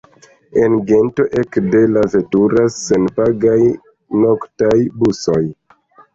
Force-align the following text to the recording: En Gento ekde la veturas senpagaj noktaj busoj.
En 0.59 0.77
Gento 0.91 1.25
ekde 1.41 1.81
la 1.97 2.03
veturas 2.15 2.79
senpagaj 2.87 3.59
noktaj 4.27 4.73
busoj. 5.05 5.39